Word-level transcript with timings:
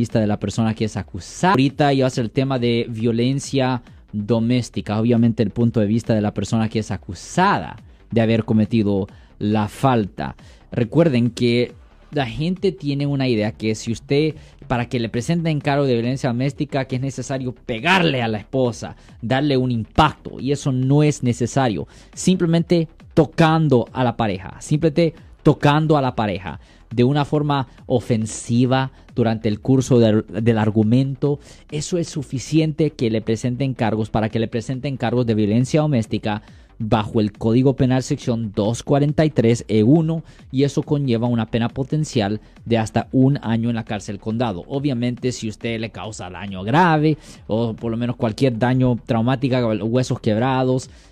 vista 0.00 0.20
de 0.20 0.26
la 0.26 0.38
persona 0.38 0.74
que 0.74 0.86
es 0.86 0.96
acusada. 0.96 1.52
Ahorita 1.52 1.92
iba 1.92 2.06
a 2.06 2.10
ser 2.10 2.24
el 2.24 2.30
tema 2.30 2.58
de 2.58 2.86
violencia 2.88 3.82
doméstica, 4.12 5.00
obviamente 5.00 5.42
el 5.42 5.50
punto 5.50 5.80
de 5.80 5.86
vista 5.86 6.14
de 6.14 6.20
la 6.20 6.34
persona 6.34 6.68
que 6.68 6.80
es 6.80 6.90
acusada 6.90 7.76
de 8.10 8.20
haber 8.20 8.44
cometido 8.44 9.06
la 9.38 9.68
falta. 9.68 10.36
Recuerden 10.72 11.30
que 11.30 11.72
la 12.12 12.26
gente 12.26 12.72
tiene 12.72 13.06
una 13.06 13.28
idea 13.28 13.52
que 13.52 13.74
si 13.74 13.92
usted, 13.92 14.34
para 14.66 14.88
que 14.88 14.98
le 14.98 15.08
presenten 15.08 15.60
cargo 15.60 15.86
de 15.86 15.94
violencia 15.94 16.30
doméstica, 16.30 16.86
que 16.86 16.96
es 16.96 17.02
necesario 17.02 17.54
pegarle 17.54 18.22
a 18.22 18.28
la 18.28 18.38
esposa, 18.38 18.96
darle 19.22 19.56
un 19.56 19.70
impacto, 19.70 20.40
y 20.40 20.52
eso 20.52 20.72
no 20.72 21.02
es 21.02 21.22
necesario. 21.22 21.86
Simplemente 22.14 22.88
tocando 23.14 23.86
a 23.92 24.02
la 24.02 24.16
pareja, 24.16 24.56
simplemente 24.60 25.14
tocando 25.42 25.96
a 25.96 26.02
la 26.02 26.14
pareja 26.14 26.60
de 26.94 27.04
una 27.04 27.24
forma 27.24 27.68
ofensiva 27.86 28.92
durante 29.14 29.48
el 29.48 29.60
curso 29.60 29.98
del, 29.98 30.58
argumento, 30.58 31.38
eso 31.70 31.98
es 31.98 32.08
suficiente 32.08 32.90
que 32.90 33.10
le 33.10 33.22
presenten 33.22 33.74
cargos 33.74 34.10
para 34.10 34.28
que 34.28 34.38
le 34.38 34.48
presenten 34.48 34.96
cargos 34.96 35.26
de 35.26 35.34
violencia 35.34 35.82
doméstica 35.82 36.42
bajo 36.82 37.20
el 37.20 37.32
Código 37.32 37.76
Penal 37.76 38.02
sección 38.02 38.54
243E1 38.54 40.22
y 40.50 40.64
eso 40.64 40.82
conlleva 40.82 41.28
una 41.28 41.50
pena 41.50 41.68
potencial 41.68 42.40
de 42.64 42.78
hasta 42.78 43.08
un 43.12 43.38
año 43.42 43.68
en 43.68 43.76
la 43.76 43.84
cárcel 43.84 44.18
condado. 44.18 44.64
Obviamente 44.66 45.30
si 45.30 45.48
usted 45.48 45.78
le 45.78 45.90
causa 45.90 46.30
daño 46.30 46.64
grave 46.64 47.18
o 47.46 47.74
por 47.74 47.90
lo 47.90 47.98
menos 47.98 48.16
cualquier 48.16 48.58
daño 48.58 48.96
traumático, 49.04 49.58
huesos 49.84 50.20
quebrados, 50.20 50.88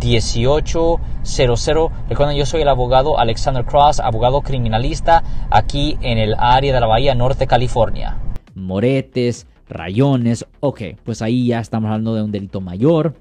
1-800-530-1800. 0.00 1.90
Recuerden, 2.08 2.36
yo 2.36 2.46
soy 2.46 2.62
el 2.62 2.68
abogado 2.68 3.18
Alexander 3.18 3.64
Cross, 3.64 4.00
abogado 4.00 4.40
criminalista 4.42 5.22
aquí 5.50 5.96
en 6.00 6.18
el 6.18 6.34
área 6.38 6.74
de 6.74 6.80
la 6.80 6.86
Bahía 6.86 7.14
Norte, 7.14 7.46
California. 7.46 8.18
Moretes, 8.54 9.46
rayones, 9.68 10.46
ok, 10.60 10.82
pues 11.04 11.22
ahí 11.22 11.46
ya 11.46 11.60
estamos 11.60 11.88
hablando 11.88 12.14
de 12.14 12.22
un 12.22 12.32
delito 12.32 12.60
mayor 12.60 13.14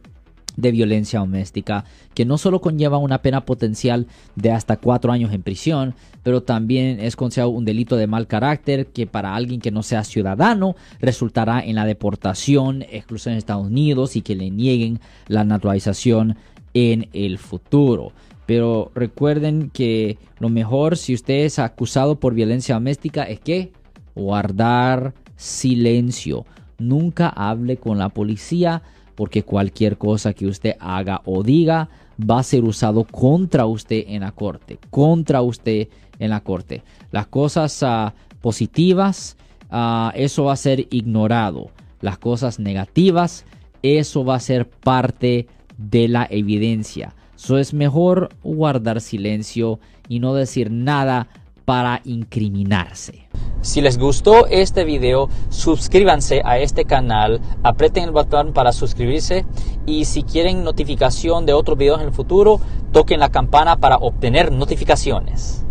de 0.59 0.71
violencia 0.71 1.19
doméstica, 1.19 1.85
que 2.13 2.25
no 2.25 2.37
solo 2.37 2.59
conlleva 2.59 2.97
una 2.97 3.21
pena 3.21 3.45
potencial 3.45 4.07
de 4.35 4.51
hasta 4.51 4.77
cuatro 4.77 5.11
años 5.11 5.31
en 5.33 5.41
prisión, 5.41 5.95
pero 6.23 6.43
también 6.43 6.99
es 6.99 7.15
considerado 7.15 7.51
un 7.51 7.65
delito 7.65 7.95
de 7.95 8.07
mal 8.07 8.27
carácter 8.27 8.87
que 8.87 9.07
para 9.07 9.35
alguien 9.35 9.61
que 9.61 9.71
no 9.71 9.83
sea 9.83 10.03
ciudadano 10.03 10.75
resultará 10.99 11.61
en 11.61 11.75
la 11.75 11.85
deportación, 11.85 12.83
exclusión 12.83 13.33
en 13.33 13.37
Estados 13.37 13.67
Unidos 13.67 14.15
y 14.15 14.21
que 14.21 14.35
le 14.35 14.49
nieguen 14.49 14.99
la 15.27 15.43
naturalización 15.43 16.37
en 16.73 17.09
el 17.13 17.37
futuro. 17.37 18.11
Pero 18.45 18.91
recuerden 18.95 19.69
que 19.69 20.17
lo 20.39 20.49
mejor 20.49 20.97
si 20.97 21.13
usted 21.13 21.45
es 21.45 21.59
acusado 21.59 22.19
por 22.19 22.33
violencia 22.33 22.75
doméstica 22.75 23.23
es 23.23 23.39
que 23.39 23.71
guardar 24.15 25.13
silencio. 25.35 26.45
Nunca 26.77 27.29
hable 27.29 27.77
con 27.77 27.97
la 27.97 28.09
policía 28.09 28.81
porque 29.15 29.43
cualquier 29.43 29.97
cosa 29.97 30.33
que 30.33 30.47
usted 30.47 30.75
haga 30.79 31.21
o 31.25 31.43
diga 31.43 31.89
va 32.19 32.39
a 32.39 32.43
ser 32.43 32.63
usado 32.63 33.03
contra 33.03 33.65
usted 33.65 34.05
en 34.07 34.21
la 34.21 34.31
corte, 34.31 34.79
contra 34.89 35.41
usted 35.41 35.89
en 36.19 36.29
la 36.29 36.41
corte. 36.41 36.83
Las 37.11 37.27
cosas 37.27 37.81
uh, 37.83 38.11
positivas, 38.41 39.37
uh, 39.71 40.09
eso 40.15 40.45
va 40.45 40.53
a 40.53 40.57
ser 40.57 40.87
ignorado. 40.89 41.69
Las 42.01 42.17
cosas 42.17 42.59
negativas, 42.59 43.45
eso 43.81 44.23
va 44.23 44.35
a 44.35 44.39
ser 44.39 44.69
parte 44.69 45.27
de 45.27 45.47
la 45.91 46.27
evidencia. 46.29 47.15
Eso 47.35 47.57
es 47.57 47.73
mejor 47.73 48.29
guardar 48.43 49.01
silencio 49.01 49.79
y 50.07 50.19
no 50.19 50.33
decir 50.33 50.71
nada 50.71 51.27
para 51.65 52.01
incriminarse. 52.03 53.27
Si 53.61 53.79
les 53.81 53.97
gustó 53.97 54.47
este 54.47 54.83
video, 54.83 55.29
suscríbanse 55.49 56.41
a 56.43 56.57
este 56.57 56.85
canal, 56.85 57.41
aprieten 57.63 58.05
el 58.05 58.11
botón 58.11 58.53
para 58.53 58.71
suscribirse 58.71 59.45
y 59.85 60.05
si 60.05 60.23
quieren 60.23 60.63
notificación 60.63 61.45
de 61.45 61.53
otros 61.53 61.77
videos 61.77 62.01
en 62.01 62.07
el 62.07 62.13
futuro, 62.13 62.59
toquen 62.91 63.19
la 63.19 63.29
campana 63.29 63.77
para 63.77 63.97
obtener 63.97 64.51
notificaciones. 64.51 65.65